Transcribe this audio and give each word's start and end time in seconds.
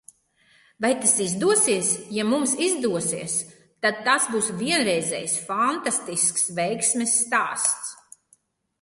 Vai 0.83 0.89
tas 1.01 1.11
izdosies? 1.25 1.91
Ja 2.15 2.25
mums 2.31 2.55
izdosies– 2.69 3.37
tad 3.87 4.01
tas 4.09 4.27
būs 4.35 4.51
vienreizējs, 4.65 5.39
fantastisks 5.53 6.51
veiksmes 6.63 7.19
stāsts. 7.23 7.99